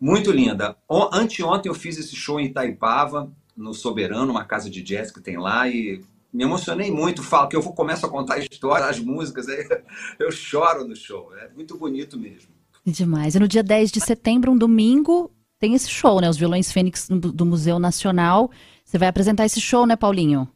[0.00, 0.76] muito linda.
[1.12, 5.36] Anteontem eu fiz esse show em Itaipava, no Soberano, uma casa de jazz que tem
[5.36, 7.22] lá, e me emocionei muito.
[7.22, 9.66] Falo que eu vou começo a contar a história, as músicas, aí
[10.18, 11.36] eu choro no show.
[11.36, 12.48] É muito bonito mesmo.
[12.86, 13.34] Demais.
[13.34, 16.28] E no dia 10 de setembro, um domingo, tem esse show, né?
[16.28, 18.50] Os Violões Fênix do Museu Nacional.
[18.84, 20.48] Você vai apresentar esse show, né, Paulinho?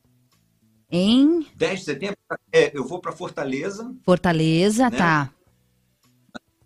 [0.91, 2.17] Em 10 de setembro,
[2.53, 3.95] é, eu vou para Fortaleza.
[4.05, 4.97] Fortaleza, né?
[4.97, 5.31] tá.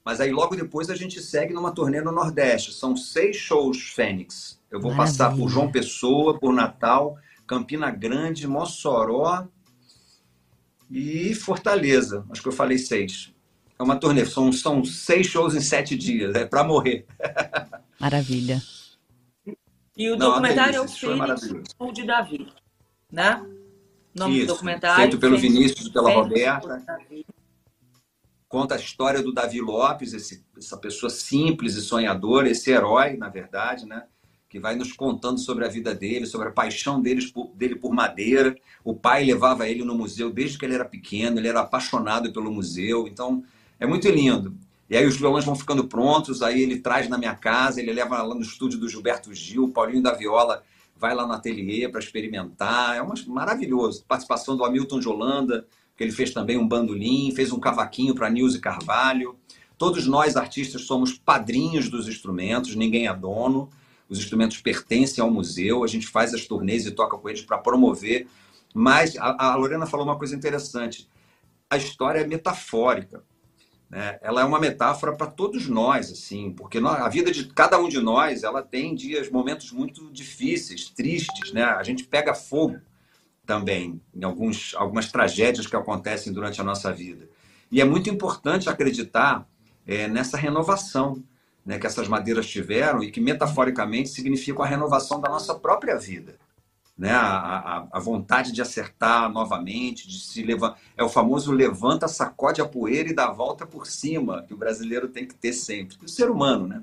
[0.05, 2.72] Mas aí logo depois a gente segue numa turnê no Nordeste.
[2.72, 4.61] São seis shows Fênix.
[4.70, 5.18] Eu vou Maravilha.
[5.18, 9.46] passar por João Pessoa, por Natal, Campina Grande, Mossoró
[10.90, 12.25] e Fortaleza.
[12.31, 13.33] Acho que eu falei seis.
[13.78, 14.24] É uma turnê.
[14.24, 16.34] São, são seis shows em sete dias.
[16.34, 17.06] É para morrer.
[18.00, 18.62] Maravilha.
[19.96, 22.46] E o Não, documentário é o Fênix ou de Davi,
[23.10, 23.42] né?
[24.14, 24.96] O nome Isso, do documentário.
[24.96, 26.84] Feito pelo Fênix, Vinícius e pela Fênix Roberta.
[28.46, 33.28] Conta a história do Davi Lopes, esse, essa pessoa simples e sonhadora, esse herói, na
[33.28, 34.04] verdade, né?
[34.48, 37.92] Que vai nos contando sobre a vida dele, sobre a paixão dele por, dele por
[37.92, 38.54] madeira.
[38.84, 42.52] O pai levava ele no museu desde que ele era pequeno, ele era apaixonado pelo
[42.52, 43.08] museu.
[43.08, 43.42] Então,
[43.78, 44.56] é muito lindo.
[44.88, 48.22] E aí os violões vão ficando prontos, aí ele traz na minha casa, ele leva
[48.22, 50.62] lá no estúdio do Gilberto Gil, o Paulinho da Viola
[50.96, 52.96] vai lá no ateliê para experimentar.
[52.96, 54.04] É uma, maravilhoso.
[54.06, 58.30] Participação do Hamilton de Holanda, que ele fez também um bandolim, fez um cavaquinho para
[58.30, 59.36] Nilce Carvalho.
[59.76, 63.68] Todos nós, artistas, somos padrinhos dos instrumentos, ninguém é dono.
[64.08, 67.58] Os instrumentos pertencem ao museu, a gente faz as turnês e toca com eles para
[67.58, 68.28] promover.
[68.72, 71.08] Mas a, a Lorena falou uma coisa interessante.
[71.68, 73.24] A história é metafórica
[73.88, 74.18] né?
[74.20, 78.01] Ela é uma metáfora para todos nós, assim, porque a vida de cada um de
[78.01, 81.62] nós, ela tem dias, momentos muito difíceis, tristes, né?
[81.62, 82.79] A gente pega fogo
[83.44, 87.29] também em alguns, algumas tragédias que acontecem durante a nossa vida.
[87.70, 89.49] E é muito importante acreditar
[89.87, 91.22] é, nessa renovação
[91.64, 96.38] né, que essas madeiras tiveram e que metaforicamente significa a renovação da nossa própria vida
[96.96, 97.11] né?
[97.11, 100.78] A, a, a, vontade de acertar novamente, de se levantar.
[100.96, 104.56] É o famoso levanta, sacode a poeira e dá a volta por cima, que o
[104.56, 105.96] brasileiro tem que ter sempre.
[106.02, 106.82] O ser humano, né?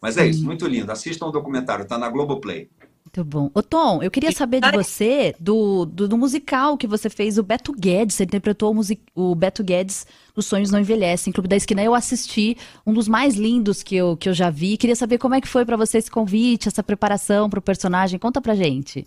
[0.00, 0.90] Mas é isso, muito lindo.
[0.92, 2.68] Assistam o documentário, está na Globoplay.
[3.04, 3.50] Muito bom.
[3.54, 7.42] Ô Tom, eu queria saber de você, do, do, do, musical que você fez, o
[7.42, 11.54] Beto Guedes, você interpretou o, music, o Beto Guedes Os Sonhos Não Envelhecem, Clube da
[11.54, 11.82] Esquina.
[11.82, 14.76] Eu assisti, um dos mais lindos que eu, que eu já vi.
[14.76, 18.18] Queria saber como é que foi para você esse convite, essa preparação para o personagem.
[18.18, 19.06] Conta pra gente.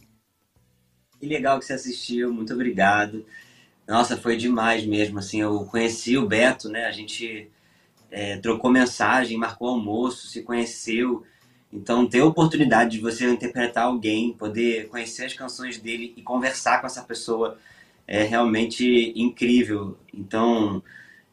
[1.19, 3.25] Que legal que você assistiu, muito obrigado.
[3.87, 7.49] Nossa, foi demais mesmo, assim, eu conheci o Beto, né, a gente
[8.11, 11.23] é, trocou mensagem, marcou almoço, se conheceu,
[11.71, 16.81] então ter a oportunidade de você interpretar alguém, poder conhecer as canções dele e conversar
[16.81, 17.57] com essa pessoa
[18.05, 20.83] é realmente incrível, então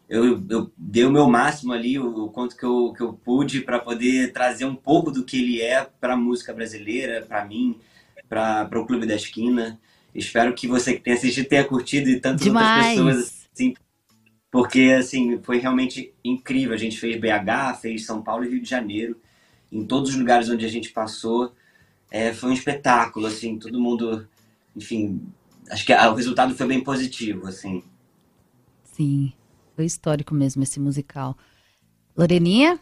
[0.09, 3.61] eu, eu dei o meu máximo ali, o, o quanto que eu, que eu pude
[3.63, 7.79] para poder trazer um pouco do que ele é para a música brasileira, para mim,
[8.29, 9.81] para o Clube da Esquina.
[10.15, 12.99] Espero que você que tenha assistido tenha curtido e tantas Demais.
[12.99, 13.49] outras pessoas.
[13.53, 13.75] Assim,
[14.51, 16.75] porque, assim, foi realmente incrível.
[16.75, 19.21] A gente fez BH, fez São Paulo e Rio de Janeiro.
[19.73, 21.53] Em todos os lugares onde a gente passou,
[22.11, 24.29] é, foi um espetáculo, assim, todo mundo...
[24.77, 25.21] Enfim,
[25.71, 27.83] acho que o resultado foi bem positivo, assim.
[28.85, 29.33] Sim,
[29.75, 31.37] foi histórico mesmo esse musical.
[32.17, 32.79] Loreninha?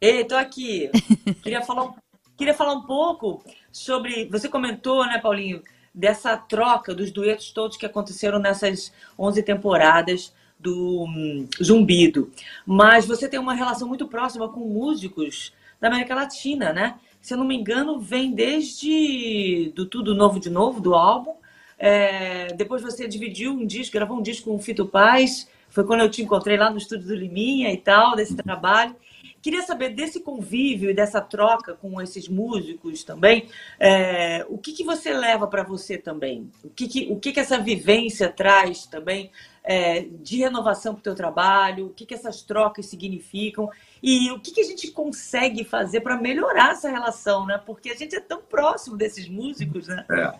[0.00, 0.90] Ei, tô aqui.
[1.42, 1.92] queria, falar,
[2.36, 4.26] queria falar um pouco sobre.
[4.26, 5.62] Você comentou, né, Paulinho,
[5.94, 12.30] dessa troca dos duetos todos que aconteceram nessas 11 temporadas do hum, Zumbido.
[12.64, 16.94] Mas você tem uma relação muito próxima com músicos da América Latina, né?
[17.20, 21.34] Se eu não me engano, vem desde do Tudo Novo de Novo, do álbum.
[21.78, 25.48] É, depois você dividiu um disco, gravou um disco com o Fito Paz.
[25.68, 28.94] Foi quando eu te encontrei lá no estúdio do Liminha e tal, desse trabalho.
[29.42, 34.84] Queria saber desse convívio e dessa troca com esses músicos também, é, o que, que
[34.84, 36.48] você leva para você também?
[36.62, 39.32] O que, que, o que, que essa vivência traz também
[39.64, 41.86] é, de renovação para o teu trabalho?
[41.86, 43.68] O que, que essas trocas significam?
[44.00, 47.60] E o que, que a gente consegue fazer para melhorar essa relação, né?
[47.66, 50.06] Porque a gente é tão próximo desses músicos, né?
[50.08, 50.32] É.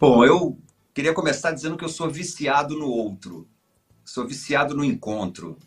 [0.00, 0.56] Bom, eu
[0.94, 3.46] queria começar dizendo que eu sou viciado no outro.
[4.02, 5.58] Sou viciado no encontro.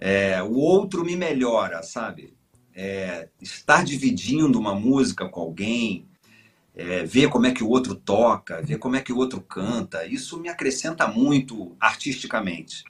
[0.00, 2.34] É, o outro me melhora, sabe?
[2.74, 6.08] É, estar dividindo uma música com alguém,
[6.74, 10.06] é, ver como é que o outro toca, ver como é que o outro canta,
[10.06, 12.84] isso me acrescenta muito artisticamente.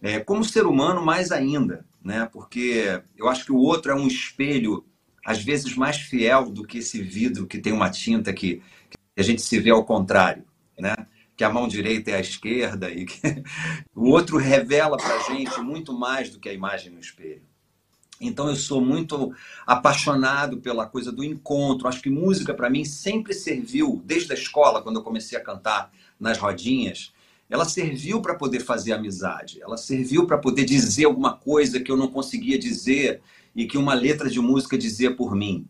[0.00, 2.28] É, como ser humano, mais ainda, né?
[2.32, 4.84] Porque eu acho que o outro é um espelho,
[5.26, 9.22] às vezes mais fiel do que esse vidro que tem uma tinta que, que a
[9.22, 10.44] gente se vê ao contrário,
[10.78, 10.94] né?
[11.36, 13.20] Que a mão direita é a esquerda e que
[13.94, 17.42] o outro revela para gente muito mais do que a imagem no espelho.
[18.20, 19.34] Então eu sou muito
[19.66, 21.88] apaixonado pela coisa do encontro.
[21.88, 25.90] Acho que música para mim sempre serviu, desde a escola, quando eu comecei a cantar
[26.18, 27.12] nas rodinhas,
[27.50, 29.60] ela serviu para poder fazer amizade.
[29.60, 33.20] Ela serviu para poder dizer alguma coisa que eu não conseguia dizer
[33.54, 35.66] e que uma letra de música dizia por mim.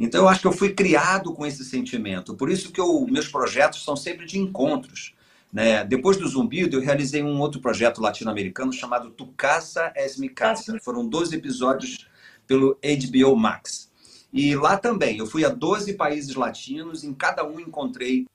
[0.00, 2.34] Então eu acho que eu fui criado com esse sentimento.
[2.34, 5.14] Por isso que eu, meus projetos são sempre de encontros.
[5.52, 5.84] Né?
[5.84, 10.78] Depois do Zumbido, eu realizei um outro projeto latino-americano chamado Tu Casa Es Mi Casa.
[10.80, 12.08] Foram 12 episódios
[12.46, 13.90] pelo HBO Max.
[14.32, 18.26] E lá também, eu fui a 12 países latinos, em cada um encontrei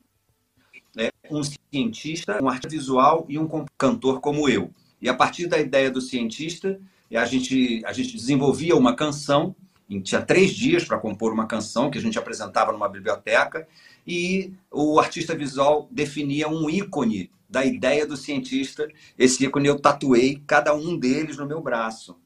[0.96, 4.70] né, um cientista, um artista visual e um cantor como eu.
[5.02, 6.80] E a partir da ideia do cientista,
[7.12, 9.56] a gente, a gente desenvolvia uma canção
[10.04, 13.68] tinha três dias para compor uma canção que a gente apresentava numa biblioteca
[14.06, 18.88] e o artista visual definia um ícone da ideia do cientista.
[19.18, 22.18] Esse ícone eu tatuei cada um deles no meu braço.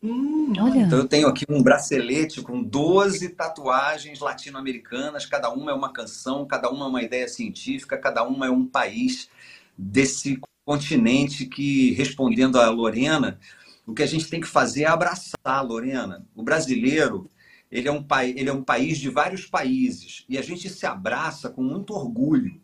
[0.00, 5.92] Hum, então eu tenho aqui um bracelete com 12 tatuagens latino-americanas, cada uma é uma
[5.92, 9.28] canção, cada uma é uma ideia científica, cada uma é um país
[9.76, 13.40] desse continente que, respondendo a Lorena,
[13.88, 16.26] o que a gente tem que fazer é abraçar, Lorena.
[16.36, 17.26] O brasileiro,
[17.72, 21.48] ele é, um, ele é um país de vários países e a gente se abraça
[21.48, 22.60] com muito orgulho.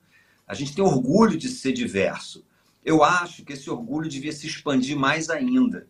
[0.46, 2.44] A gente tem orgulho de ser diverso.
[2.84, 5.88] Eu acho que esse orgulho devia se expandir mais ainda.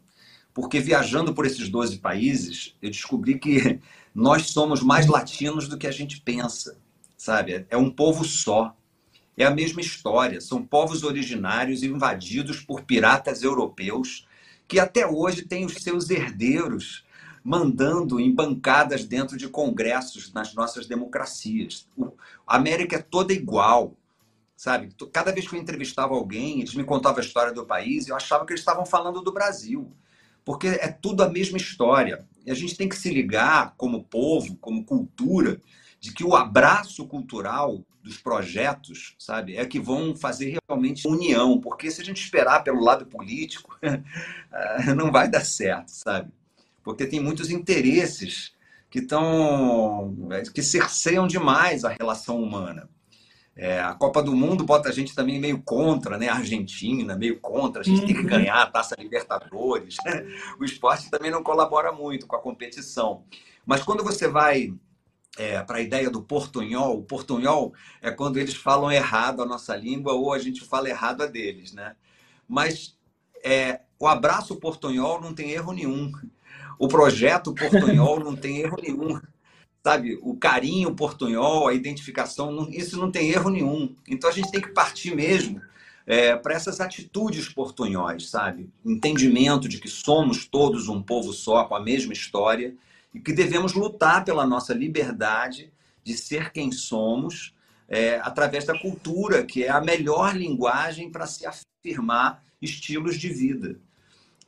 [0.55, 3.81] Porque viajando por esses 12 países, eu descobri que
[4.15, 6.79] nós somos mais latinos do que a gente pensa,
[7.17, 7.67] sabe?
[7.69, 8.77] É um povo só.
[9.37, 10.41] É a mesma história.
[10.41, 14.29] São povos originários invadidos por piratas europeus
[14.67, 17.05] que até hoje tem os seus herdeiros
[17.43, 21.87] mandando em bancadas dentro de congressos nas nossas democracias.
[22.47, 23.95] A América é toda igual,
[24.57, 24.95] sabe?
[25.13, 28.47] Cada vez que eu entrevistava alguém, eles me contavam a história do país eu achava
[28.47, 29.93] que eles estavam falando do Brasil,
[30.43, 32.27] porque é tudo a mesma história.
[32.47, 35.61] E a gente tem que se ligar como povo, como cultura,
[36.01, 41.91] de que o abraço cultural dos projetos, sabe, é que vão fazer realmente união, porque
[41.91, 43.79] se a gente esperar pelo lado político,
[44.95, 46.31] não vai dar certo, sabe?
[46.83, 48.53] Porque tem muitos interesses
[48.91, 50.15] que estão
[50.53, 52.91] que cerceiam demais a relação humana.
[53.57, 56.29] É, a Copa do Mundo bota a gente também meio contra, né?
[56.29, 58.07] A Argentina, meio contra, a gente uhum.
[58.07, 58.29] tem que uhum.
[58.29, 59.97] ganhar a Taça Libertadores.
[60.05, 60.27] Né?
[60.61, 63.25] O esporte também não colabora muito com a competição.
[63.65, 64.75] Mas quando você vai
[65.37, 66.99] é, para a ideia do portunhol.
[66.99, 71.23] O portunhol é quando eles falam errado a nossa língua ou a gente fala errado
[71.23, 71.97] a deles, né?
[72.49, 72.97] Mas
[73.43, 76.13] é, o abraço portunhol não tem erro nenhum.
[76.79, 79.21] O projeto portunhol não tem erro nenhum.
[79.83, 83.95] Sabe, o carinho portunhol, a identificação, não, isso não tem erro nenhum.
[84.09, 85.61] Então a gente tem que partir mesmo
[86.07, 88.71] é, para essas atitudes portunhóis, sabe?
[88.85, 92.75] Entendimento de que somos todos um povo só, com a mesma história,
[93.15, 97.55] e que devemos lutar pela nossa liberdade de ser quem somos
[97.89, 103.79] é, através da cultura, que é a melhor linguagem para se afirmar estilos de vida.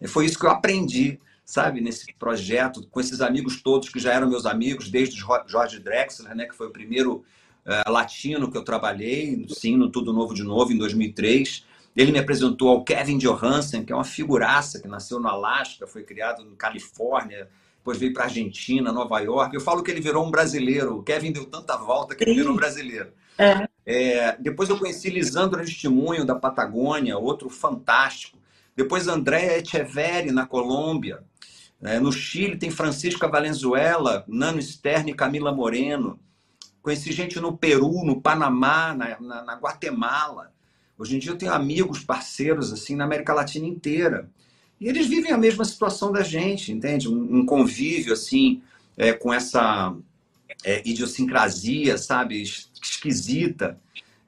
[0.01, 4.13] E foi isso que eu aprendi, sabe, nesse projeto, com esses amigos todos que já
[4.13, 7.25] eram meus amigos, desde o Jorge Drexler, né, que foi o primeiro
[7.65, 11.65] uh, latino que eu trabalhei, sim, no Tudo Novo de Novo, em 2003.
[11.95, 16.03] Ele me apresentou ao Kevin Johansen, que é uma figuraça que nasceu no Alasca, foi
[16.03, 17.49] criado na Califórnia,
[17.87, 19.55] depois veio para Argentina, Nova York.
[19.55, 20.97] Eu falo que ele virou um brasileiro.
[20.97, 23.13] O Kevin deu tanta volta que ele virou um brasileiro.
[23.39, 23.69] É.
[23.87, 28.39] É, depois eu conheci Lisandro Testemunho, da Patagônia, outro fantástico.
[28.75, 31.23] Depois Andréa Echeverri, na Colômbia.
[31.81, 36.19] É, no Chile tem Francisca Valenzuela, Nano Stern e Camila Moreno.
[36.83, 40.53] Conheci gente no Peru, no Panamá, na, na, na Guatemala.
[40.99, 44.29] Hoje em dia eu tenho amigos, parceiros, assim, na América Latina inteira.
[44.81, 47.09] E eles vivem a mesma situação da gente, entende?
[47.09, 48.63] Um, um convívio, assim,
[48.97, 49.95] é, com essa
[50.65, 52.43] é, idiosincrasia, sabe?
[52.43, 53.79] Esquisita.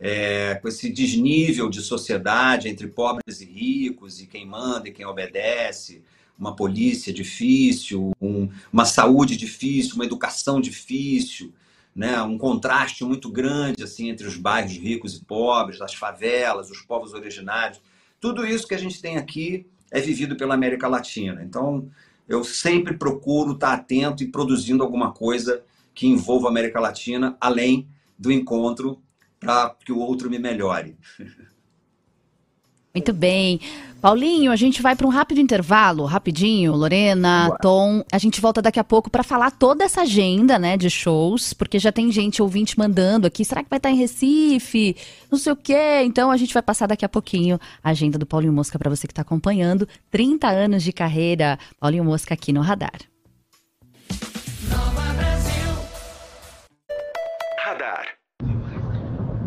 [0.01, 5.05] É, com esse desnível de sociedade entre pobres e ricos, e quem manda e quem
[5.05, 6.03] obedece,
[6.38, 11.53] uma polícia difícil, um, uma saúde difícil, uma educação difícil,
[11.96, 12.22] né?
[12.22, 17.12] um contraste muito grande assim entre os bairros ricos e pobres, as favelas, os povos
[17.12, 17.80] originários.
[18.20, 21.43] Tudo isso que a gente tem aqui é vivido pela América Latina.
[21.43, 21.89] Então,
[22.28, 25.62] eu sempre procuro estar atento e produzindo alguma coisa
[25.95, 29.01] que envolva a América Latina, além do encontro
[29.41, 30.97] para que o outro me melhore.
[32.99, 33.61] Muito bem.
[34.01, 36.74] Paulinho, a gente vai para um rápido intervalo, rapidinho.
[36.74, 37.59] Lorena, Boa.
[37.59, 41.53] Tom, a gente volta daqui a pouco para falar toda essa agenda, né, de shows,
[41.53, 43.44] porque já tem gente ouvinte mandando aqui.
[43.44, 44.96] Será que vai estar em Recife?
[45.30, 46.03] Não sei o quê.
[46.05, 49.07] Então a gente vai passar daqui a pouquinho a agenda do Paulinho Mosca para você
[49.07, 49.88] que está acompanhando.
[50.11, 52.99] 30 anos de carreira, Paulinho Mosca aqui no Radar.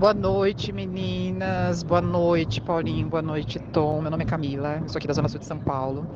[0.02, 1.84] Boa noite, meninas.
[1.84, 3.08] Boa noite, Paulinho.
[3.08, 4.02] Boa noite, Tom.
[4.02, 4.80] Meu nome é Camila.
[4.82, 6.08] Eu sou aqui da Zona Sul de São Paulo.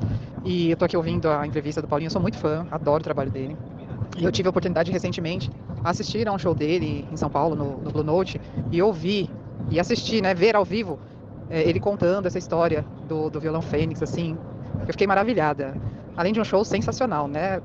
[0.44, 2.08] E eu tô aqui ouvindo a entrevista do Paulinho.
[2.08, 3.56] Eu sou muito fã, adoro o trabalho dele.
[4.18, 5.52] E eu tive a oportunidade recentemente
[5.84, 8.40] assistir a um show dele em São Paulo, no, no Blue Note,
[8.72, 9.30] e ouvir
[9.70, 10.98] e assistir, né, ver ao vivo
[11.48, 14.36] é, ele contando essa história do, do violão Fênix, assim.
[14.80, 15.80] Eu fiquei maravilhada.
[16.16, 17.62] Além de um show sensacional, né?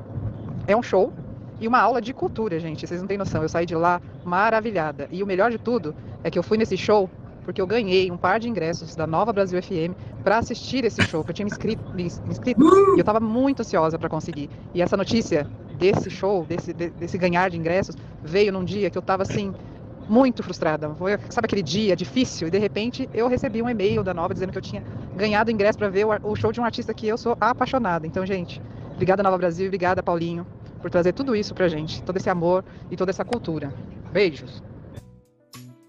[0.68, 1.12] É um show
[1.60, 2.86] e uma aula de cultura, gente.
[2.86, 3.42] Vocês não têm noção.
[3.42, 5.08] Eu saí de lá maravilhada.
[5.12, 7.10] E o melhor de tudo é que eu fui nesse show
[7.44, 11.24] porque eu ganhei um par de ingressos da Nova Brasil FM para assistir esse show,
[11.24, 14.50] que eu tinha me inscrito, me inscrito e eu estava muito ansiosa para conseguir.
[14.74, 15.48] E essa notícia
[15.78, 19.54] desse show, desse, desse ganhar de ingressos, veio num dia que eu estava assim
[20.08, 20.94] muito frustrada.
[20.96, 22.48] Foi, sabe aquele dia difícil?
[22.48, 24.84] E de repente eu recebi um e-mail da Nova dizendo que eu tinha
[25.16, 28.06] ganhado ingresso para ver o, o show de um artista que eu sou apaixonada.
[28.06, 28.62] Então, gente,
[28.94, 30.46] obrigada Nova Brasil, obrigada Paulinho
[30.82, 33.74] por trazer tudo isso pra gente, todo esse amor e toda essa cultura.
[34.12, 34.62] Beijos.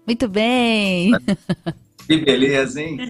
[0.05, 1.11] Muito bem.
[2.05, 3.09] Que beleza, hein?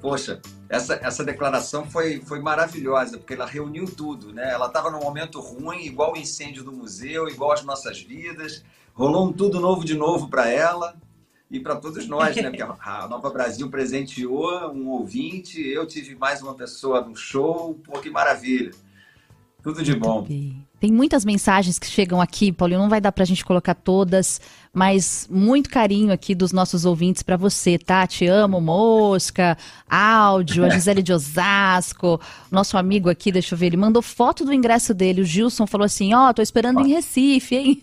[0.00, 4.52] Poxa, essa, essa declaração foi, foi maravilhosa, porque ela reuniu tudo, né?
[4.52, 8.62] Ela estava num momento ruim, igual o incêndio do museu, igual as nossas vidas.
[8.94, 10.96] Rolou um tudo novo de novo para ela
[11.50, 12.50] e para todos nós, né?
[12.50, 17.98] Porque a Nova Brasil presenteou um ouvinte, eu tive mais uma pessoa no show, pô,
[17.98, 18.70] que maravilha.
[19.62, 20.26] Tudo de bom.
[20.80, 24.40] Tem muitas mensagens que chegam aqui, Paulinho, não vai dar para a gente colocar todas,
[24.72, 28.06] mas muito carinho aqui dos nossos ouvintes para você, tá?
[28.06, 32.18] Te amo, Mosca, áudio, a Gisele de Osasco,
[32.50, 35.84] nosso amigo aqui, deixa eu ver, ele mandou foto do ingresso dele, o Gilson falou
[35.84, 36.80] assim, ó, oh, tô esperando ó.
[36.80, 37.82] em Recife, hein?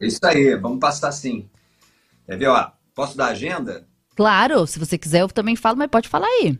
[0.00, 1.48] Isso aí, vamos passar sim.
[2.26, 3.86] Quer ver, ó, posso dar agenda?
[4.16, 6.58] Claro, se você quiser eu também falo, mas pode falar aí.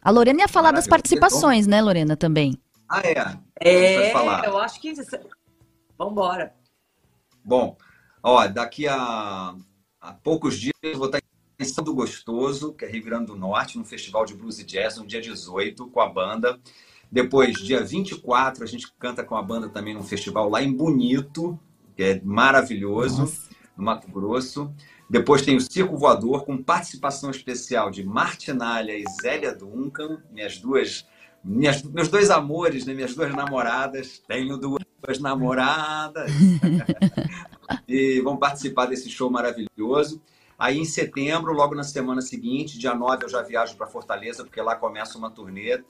[0.00, 0.82] A Lorena ia falar Maravilha.
[0.82, 2.56] das participações, né, Lorena, também.
[2.90, 3.38] Ah, é?
[3.60, 4.92] É, eu acho que.
[5.96, 6.52] Vamos embora.
[7.44, 7.76] Bom,
[8.20, 9.54] ó, daqui a,
[10.00, 11.20] a poucos dias eu vou estar
[11.60, 14.64] em São do Gostoso, que é Rio Grande do Norte, no Festival de Blues e
[14.64, 16.58] Jazz, no dia 18, com a banda.
[17.12, 21.58] Depois, dia 24, a gente canta com a banda também num festival lá em Bonito,
[21.94, 23.50] que é maravilhoso, Nossa.
[23.76, 24.74] no Mato Grosso.
[25.08, 31.06] Depois tem o Circo Voador, com participação especial de Martinalha e Zélia Duncan, minhas duas
[31.42, 32.94] minhas, meus dois amores, né?
[32.94, 34.22] minhas duas namoradas.
[34.26, 36.30] Tenho duas namoradas.
[37.88, 40.20] e vão participar desse show maravilhoso.
[40.58, 44.60] Aí em setembro, logo na semana seguinte, dia 9, eu já viajo para Fortaleza, porque
[44.60, 45.82] lá começa uma turnê.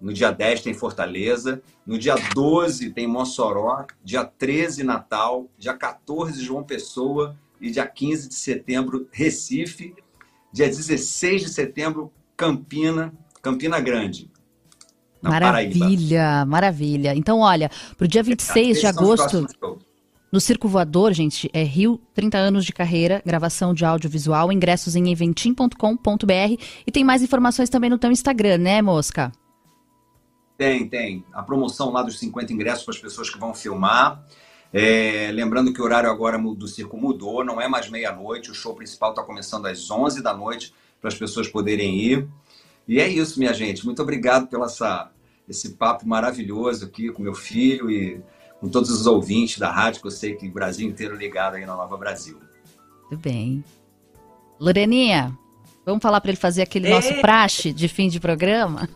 [0.00, 6.42] No dia 10 tem Fortaleza, no dia 12 tem Mossoró, dia 13 Natal, dia 14
[6.42, 9.94] João Pessoa e dia 15 de setembro Recife,
[10.52, 14.30] dia 16 de setembro Campina, Campina Grande
[15.22, 16.46] maravilha, Paraíba.
[16.46, 17.14] maravilha.
[17.14, 19.46] Então, olha, pro dia 26 de agosto,
[20.32, 25.10] no Circo Voador, gente, é Rio, 30 anos de carreira, gravação de audiovisual, ingressos em
[25.10, 29.32] eventim.com.br e tem mais informações também no teu Instagram, né, Mosca?
[30.58, 31.24] Tem, tem.
[31.32, 34.24] A promoção lá dos 50 ingressos para as pessoas que vão filmar.
[34.72, 38.74] É, lembrando que o horário agora do circo mudou, não é mais meia-noite, o show
[38.74, 42.28] principal está começando às 11 da noite para as pessoas poderem ir.
[42.86, 43.84] E é isso, minha gente.
[43.84, 45.10] Muito obrigado pelo essa,
[45.48, 48.20] esse papo maravilhoso aqui com meu filho e
[48.60, 51.66] com todos os ouvintes da rádio, que eu sei que o Brasil inteiro ligado aí
[51.66, 52.38] na Nova Brasil.
[53.08, 53.64] Tudo bem.
[54.58, 55.36] Loreninha,
[55.84, 58.88] vamos falar para ele fazer aquele nosso praxe de fim de programa?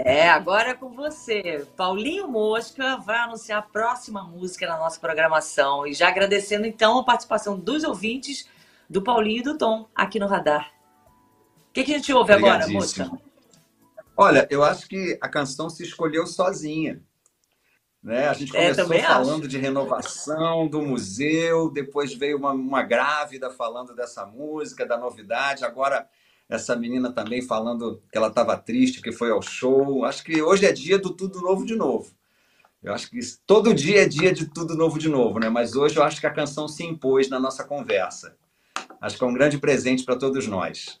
[0.00, 1.66] É, agora é com você.
[1.76, 5.84] Paulinho Mosca vai anunciar a próxima música na nossa programação.
[5.84, 8.48] E já agradecendo então a participação dos ouvintes
[8.88, 10.77] do Paulinho e do Tom aqui no Radar.
[11.78, 13.08] O que, que a gente ouve agora, Mosca?
[14.16, 17.00] Olha, eu acho que a canção se escolheu sozinha.
[18.02, 18.26] Né?
[18.26, 19.48] A gente É, começou também falando acho.
[19.48, 26.08] de renovação do museu, depois veio uma, uma grávida falando dessa música, da novidade, agora
[26.48, 30.04] essa menina também falando que ela estava triste, que foi ao show.
[30.04, 32.10] Acho que hoje é dia do tudo novo de novo.
[32.82, 35.48] Eu acho que todo dia é dia de tudo novo de novo, né?
[35.48, 38.36] Mas hoje eu acho que a canção se impôs na nossa conversa.
[39.00, 41.00] Acho que é um grande presente para todos nós.